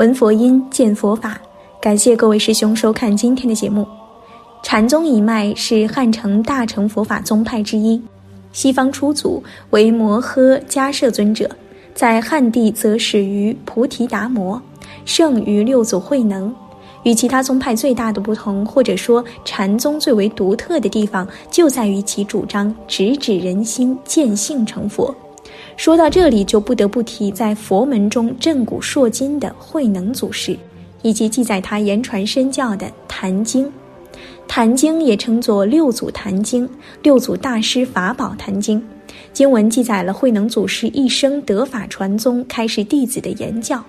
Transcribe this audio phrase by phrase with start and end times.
[0.00, 1.38] 闻佛音，见佛法。
[1.78, 3.86] 感谢各位师兄收看今天的节目。
[4.62, 8.00] 禅宗一脉是汉城大乘佛法宗派之一，
[8.50, 11.50] 西方初祖为摩诃迦摄尊者，
[11.94, 14.58] 在汉地则始于菩提达摩，
[15.04, 16.50] 胜于六祖慧能。
[17.02, 25.14] 与其他宗派最大的不同，或者说禅宗最为独特的地方，就在于其主张直指人心，见性成佛。
[25.76, 30.56] 说到这里，就不得不提在佛门中震古烁今的慧能祖师，
[31.02, 33.66] 以及记载他言传身教的《坛经》。
[34.46, 36.66] 《坛经》也称作《六祖坛经》
[37.02, 38.80] 《六祖大师法宝坛经》，
[39.32, 43.82] 经文记载了慧能祖师一生得法传宗、开示弟子的言教。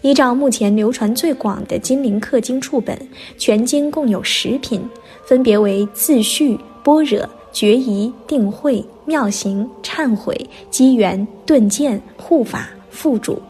[0.00, 2.98] 依照目前流传最广的金陵刻经处本，
[3.36, 4.82] 全经共有十品，
[5.26, 7.28] 分别为自序、般若。
[7.52, 10.34] 决疑、定慧、妙行、忏悔、
[10.70, 13.40] 机缘、顿见、护法、副主，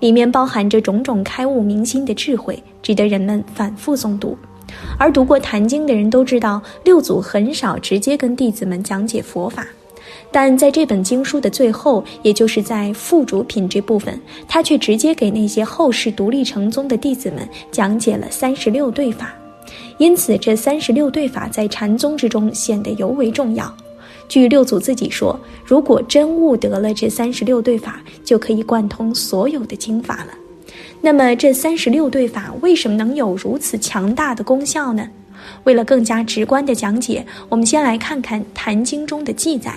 [0.00, 4.36] 里面包含着种种开悟明心的智慧，值得人们反复诵读。
[4.98, 9.64] 而读过《坛经》的人都知道，六祖很少直接跟弟子们讲解佛法，
[10.32, 19.32] 但在这本经书的最后，也就是在副主品这部分，他却直接给那些后世独立成宗的弟子们讲解了三十六对法。
[19.98, 23.72] 因此，这三十六对法在禅宗之中显得尤为重要。
[24.26, 30.34] 据六祖自己说，如果真悟得了这三十六对法，就可以贯通所有的经法了。
[31.00, 35.06] 那么，这三十六对法为什么能有如此强大的功效呢？
[35.64, 39.74] 为了更加直观的讲解，我们先来看看《坛经》中的记载：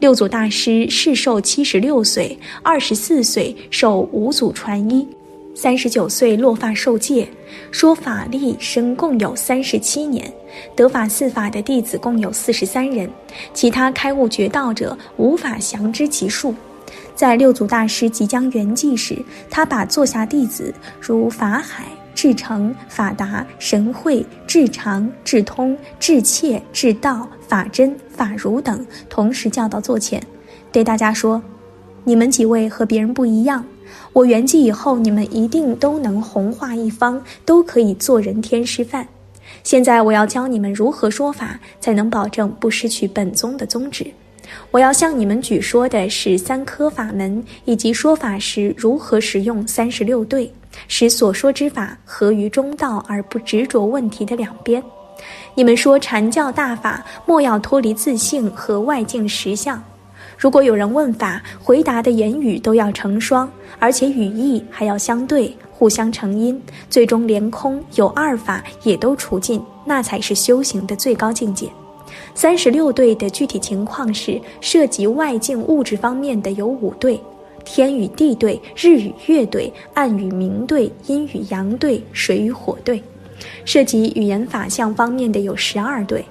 [0.00, 5.06] 六祖大师世寿七十六岁，二十四岁受五祖传衣。
[5.54, 7.28] 三十九岁落发受戒，
[7.70, 10.30] 说法力生共有三十七年，
[10.74, 13.08] 得法四法的弟子共有四十三人，
[13.54, 16.52] 其他开悟觉道者无法详知其数。
[17.14, 19.16] 在六祖大师即将圆寂时，
[19.48, 21.84] 他把座下弟子如法海、
[22.16, 30.20] 智成、法达、神会、智常、智通、智切、智道、法真、法如等同时叫到座前，
[30.72, 31.40] 对大家说
[32.02, 33.64] ：“你们几位和别人不一样。”
[34.12, 39.06] 我圆寂以后，你们一定都能红化一方，都可以做人天师范。
[39.62, 44.06] 现在我要教你们如何说法，才能保证不失去本宗的宗旨。
[44.70, 50.52] 我要向你们举说的是三科法门，以及说法时如何使用三十六对，
[50.86, 54.82] 使所说之法合于中道而不执着问题的两边。
[55.54, 59.82] 你们说禅教大法，莫要脱离自性和外境实相。
[60.44, 66.60] 如果有人问法，回答的言语都要成双，而且语义还要相对，互相成因，
[66.90, 71.70] 最终连空有二法也都除尽，那才是修行的最高境界。
[72.34, 77.18] 三十六对的具体情况是，涉及外境物质方面的有五对：
[77.64, 82.98] 天与地对、日与月对、暗与明对、阴与阳对、水与火对；
[83.64, 86.22] 涉及语言法相方面的有十二对，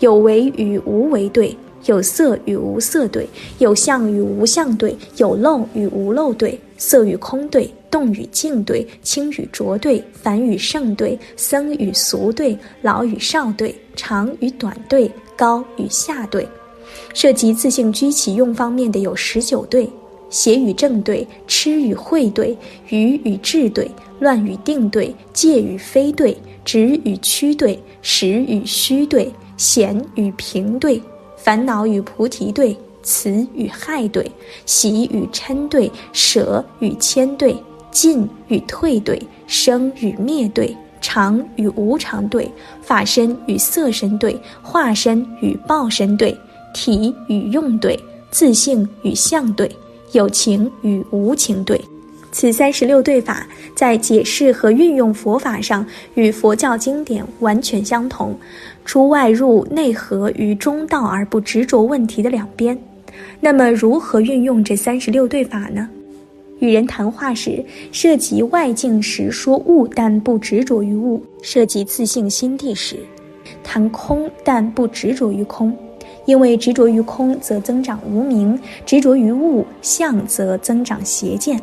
[0.00, 1.56] 有为与无为对。
[1.86, 3.28] 有色与无色对，
[3.58, 16.46] 有相与无相对，有漏与无漏对，色与空对，动与静对，清与浊对，凡与圣对，僧与俗对，老与少对，长与短对，高与下对。
[17.12, 19.88] 涉及自性居起用方面的有十九对：
[20.30, 22.56] 邪与正对，痴与慧对，
[22.88, 23.90] 愚与智对，
[24.20, 31.00] 乱与定对，戒与非对，直与曲对，实与虚对，闲与平对。
[31.36, 34.30] 烦恼与菩提对，慈与害对，
[34.66, 37.56] 喜与嗔对，舍与谦对，
[37.90, 42.50] 进与退对，生与灭对，常与无常对，
[42.80, 46.36] 法身与色身对，化身与报身对，
[46.72, 47.98] 体与用对，
[48.30, 49.70] 自性与相对，
[50.12, 51.80] 有情与无情对。
[52.34, 53.46] 此三十六对法
[53.76, 58.36] 在解释和运用佛法上与佛教经典完全相同。
[58.84, 62.76] 出外入内合于中道而不执着问题的两边，
[63.40, 65.88] 那么如何运用这三十六对法呢？
[66.58, 72.96] 与人谈话时，涉及外境时说物，但不执着于物；涉及自性心地时，
[73.62, 75.74] 谈空，但不执着于空。
[76.26, 81.60] 因为执着于空则增长无明，执着于物相则增长邪见。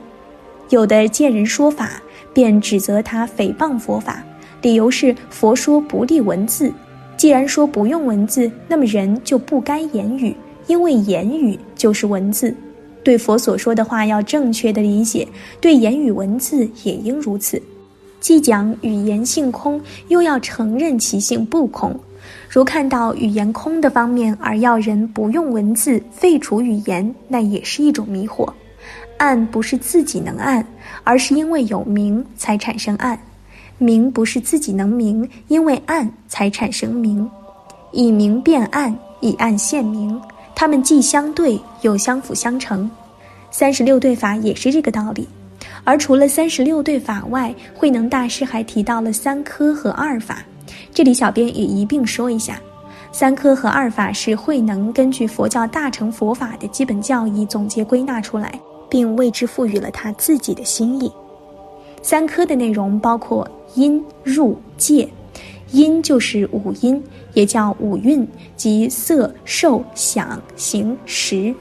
[0.71, 2.01] 有的见人说法，
[2.33, 4.23] 便指责他诽谤佛法，
[4.61, 6.71] 理由是佛说不立文字。
[7.17, 10.33] 既然说不用文字，那么人就不该言语，
[10.67, 12.55] 因为言语就是文字。
[13.03, 15.27] 对佛所说的话要正确的理解，
[15.59, 17.61] 对言语文字也应如此。
[18.21, 21.93] 既讲语言性空，又要承认其性不空。
[22.49, 28.47] 如看到语言空的方面而要人不用文字，废除语言，那也是一种迷惑。
[29.21, 30.65] 暗不是自己能暗，
[31.03, 33.15] 而是因为有明才产生暗；
[33.77, 37.29] 明不是自己能明，因为暗才产生明。
[37.91, 40.19] 以明变暗，以暗现明，
[40.55, 42.89] 它们既相对又相辅相成。
[43.51, 45.29] 三十六对法也是这个道理。
[45.83, 50.39] 而除了三十六对法外，慧能大师还提到了三科和二法。
[50.91, 52.59] 这里小编也一并说一下，
[53.11, 58.59] 三科和二法是慧能根据佛教大乘佛法的基本教义总结归纳出来，
[58.91, 61.09] 并为之赋予了他自己的心意。
[62.01, 65.07] 三科的内容包括音、入、界。
[65.71, 67.01] 音就是五音，
[67.33, 68.27] 也叫五蕴，
[68.57, 71.55] 即色、受、想、行、识。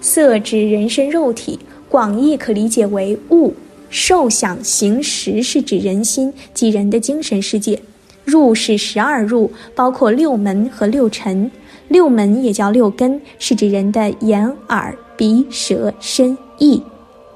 [0.00, 3.52] 色指人身肉体，广义可理解为物；
[3.90, 7.82] 受、想、行、识是指人心，即人的精神世界。
[8.24, 11.50] 入是十二入，包括六门和六尘。
[11.88, 16.82] 六门也叫六根，是指人的眼、耳、鼻、舌、身、意。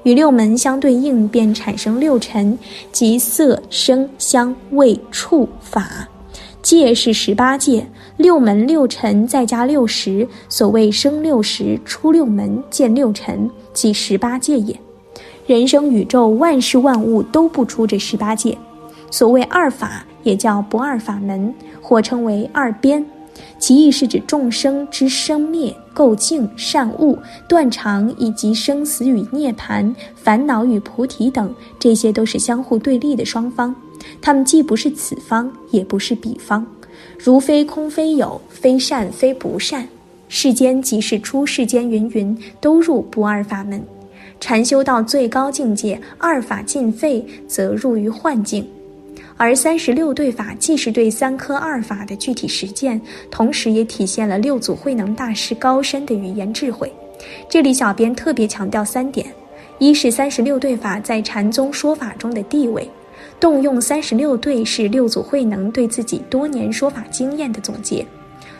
[0.03, 2.57] 与六门相对应，便产生六尘，
[2.91, 6.07] 即色、声、香、味、触、法。
[6.63, 7.85] 界是十八界，
[8.17, 14.79] 六门六尘再加六十，所谓生六十，出六门，见六尘，即十八界也。
[15.45, 18.57] 人生宇宙万事万物都不出这十八界。
[19.09, 23.05] 所谓二法，也叫不二法门，或称为二边，
[23.59, 27.17] 其意是指众生之生灭、垢净、善恶、
[27.47, 33.75] 断常以及生死与涅槃、烦恼与菩提等，这些都是相互对立的双方。
[34.21, 36.65] 他们既不是此方，也不是彼方，
[37.19, 39.87] 如非空非有，非善非不善。
[40.27, 43.83] 世间即是出世间，云云都入不二法门。
[44.39, 48.67] 禅修到最高境界，二法尽废，则入于幻境。
[49.37, 56.91] 而三十六对法既是对三科二法的具体实践，同时也体现了六祖慧能大师高深的语言智慧。
[57.49, 59.25] 这里小编特别强调三点：
[59.79, 62.87] 一是三十六对法在禅宗说法中的地位。
[63.39, 68.05] 动用三十六对是六祖慧能对自己多年说法经验的总结，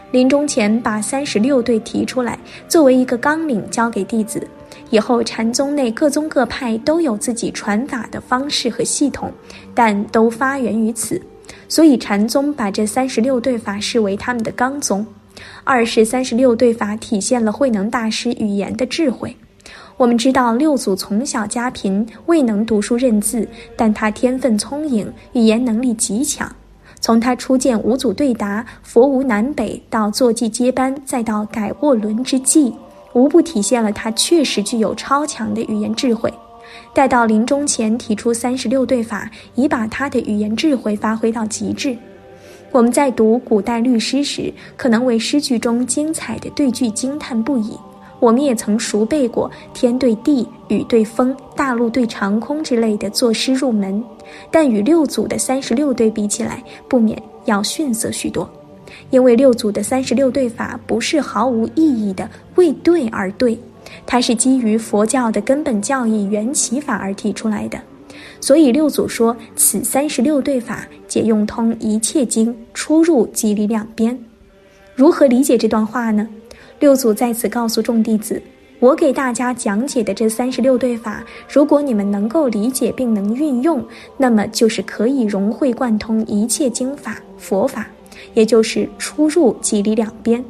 [0.09, 4.47] 临终前把三十六对提出来，作为一个纲领交给弟子。
[4.91, 9.31] 以后禅宗内各宗各派都有自己传法的方式和系统，
[9.73, 11.19] 但都发源于此，
[11.67, 15.03] 所以禅宗把这三十六对法视为他们的纲宗。
[15.63, 19.35] 二是三十六对法体现了慧能大师语言的智慧。
[19.97, 23.47] 我们知道六祖从小家贫，未能读书认字，
[23.77, 26.53] 但他天分聪颖，语言能力极强。
[26.99, 32.73] 从他初见五祖对答“佛无南北”到坐骑接班，再到改卧轮之际，
[33.13, 36.33] 无不体现了他确实具有超强的语言智慧。
[36.93, 41.97] 待到临终前提出三十六对法，已把他的语言智慧发挥到极致。
[42.71, 47.77] 我们在读古代律诗时，可能为诗句中精彩的对句惊叹不已。
[48.19, 54.01] 我们也曾熟背过“天对地，雨对风，大陆对长空”之类的作诗入门，
[54.51, 58.49] 但与六祖的三十六对比起来，不免要逊色许多。
[59.09, 63.57] 因为六祖的三十六对法不是毫无意义的为对而对，
[64.05, 67.79] 它是基于佛教的根本教义缘起法而提出来的。
[68.39, 74.17] 所以六祖说：“此三十六对法，皆用通一切经，出入即离两边。”
[74.95, 76.27] 如何理解这段话呢？
[76.79, 78.41] 六祖在此告诉众弟子
[78.79, 83.83] ：“我给大家讲解的这三十六对法，如果你们能够理解并能运用，
[84.17, 87.87] 那么就是可以融会贯通一切经法佛法，
[88.33, 90.43] 也就是出入即离两边。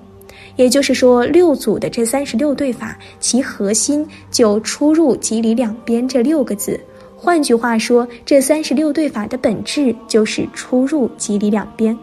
[0.57, 6.79] 也就是说，六祖的这三十六对法，其核心就出入即离两边这六个字。
[7.15, 11.97] 换句话说，这三十六对法的本质就是出入即离两边。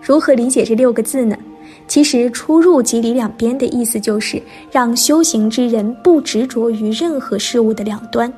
[0.00, 1.36] 如何理解这六个字呢？”
[1.88, 4.40] 其实，出入即离两边的意思就是
[4.70, 8.32] 让修行之人不执着于任何事物的两端，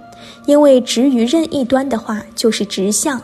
[0.46, 3.20] 因为执于任一端的话就是执相，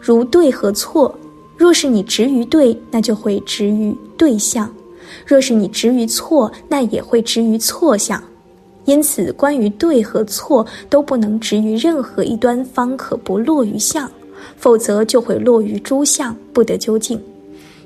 [0.00, 1.12] 如对和错。
[1.56, 4.68] 若是你执于对，那就会执于对象；
[5.24, 8.22] 若是你执于错，那也会执于错相。
[8.84, 14.08] 因此，关于对和错都不能执于任何一端，方可不落于相，
[14.56, 17.20] 否则就会落于诸相，不得究竟。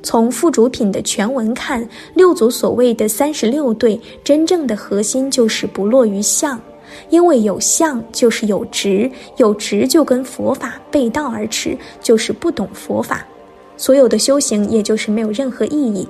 [0.03, 6.61] 从副主品的全文看，六祖所谓的三十六对，真正的核心就是不落于相，
[7.09, 13.27] 因为有相就是有执，有执就跟佛法背道而驰，就是不懂佛法，
[13.81, 16.07] 所有的修行也就是没有任何意义。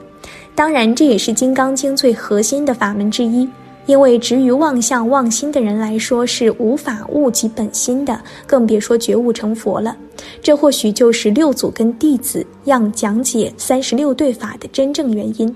[0.56, 3.48] 当然，这也是《金刚经》最核心的法门之一。
[3.86, 9.96] 因为执于妄相妄心的人来说是无法悟及本心的，更别说觉悟成佛了。
[10.42, 15.54] 这或许就是六祖跟弟子让讲解三十六对法的真正原因。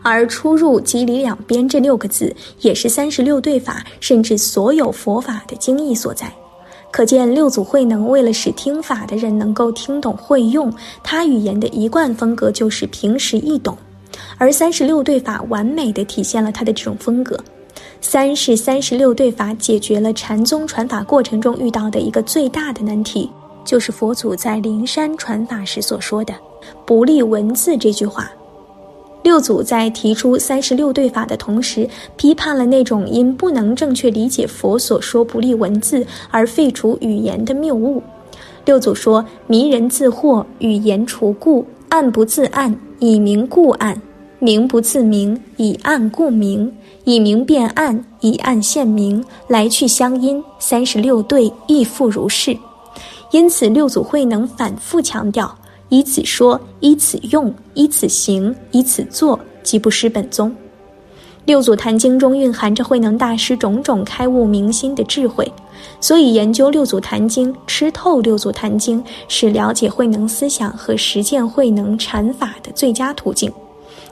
[0.00, 6.32] 而出入即离两边这六个字，也是三十六对法甚至所有佛法的精义所在。
[6.92, 10.72] 可见六祖慧能为了使听法的人能够听懂会用，
[11.02, 13.76] 他语言的一贯风格就是平时易懂，
[14.36, 17.36] 而三十六对法完美的体现了他的这种风格。
[18.02, 23.30] 三是三十六对法解决了禅宗传法过程中遇到的一个最大的难题，
[23.64, 26.34] 就是佛祖在灵山传法时所说的
[26.84, 28.30] “不立文字”这句话。
[29.22, 38.02] 六祖在提出三十六对法的同时，批判了那种因不能正确理解佛所说不立文字而废除语言的谬误。
[38.64, 43.94] 六祖说：“迷人自惑，语言除故；暗不自暗，以明故暗；
[44.38, 46.68] 明不自明，以暗故明；
[47.04, 49.24] 以明变暗，以暗现明。
[49.48, 52.56] 来去相因，三十六对亦复如是。”
[53.32, 55.56] 因此，六祖慧能反复强调。
[55.92, 60.50] 依此说，依此用，依此行，依此做，即不失本宗。
[61.44, 65.46] 六祖坛经中蕴含着慧能大师种种开悟明心的智慧，
[66.00, 73.52] 所以研究六祖坛经、吃透六祖坛经，是了解慧能思想和实践慧能禅法的最佳途径。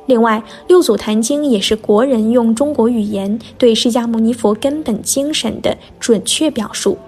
[0.04, 6.98] 另外，六祖坛经也是国人用中国语言对释迦牟尼佛根本精神的准确表述。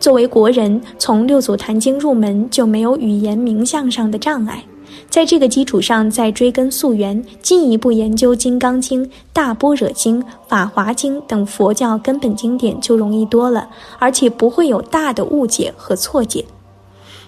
[0.00, 4.64] 作为国人，从六祖坛经入门就没有语言名相上的障碍。
[5.10, 16.44] 在这个基础上，再追根溯源，进一步研究《金刚经》《大般若经》《法华经》等佛教根本经典就容易多了，而且不会有大的误解和错解。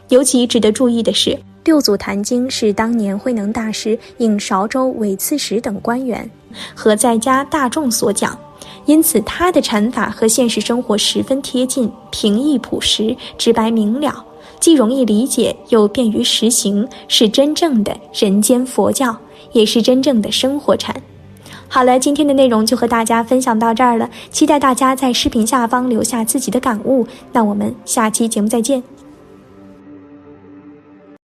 [0.08, 6.28] 尤其值得注意的是，六祖坛经是当年慧能大师应韶州韦刺史等官员
[6.74, 8.38] 和在家大众所讲。
[8.86, 14.24] 因此，他的禅法和现实生活十分贴近，平易朴实、直白明了，
[14.58, 19.16] 既容易理解又便于实行，是真正的人间佛教，
[19.52, 20.94] 也是真正的生活禅。
[21.68, 27.06] 好了，今天的内容就和大家分享到这儿了，期待大家在视频下方留下自己的感悟。
[27.32, 28.99] 那我们下期节目再见。